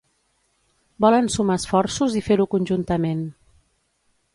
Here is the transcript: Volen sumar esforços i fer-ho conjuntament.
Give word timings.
Volen 1.05 1.29
sumar 1.35 1.59
esforços 1.61 2.19
i 2.23 2.27
fer-ho 2.31 2.51
conjuntament. 2.57 3.25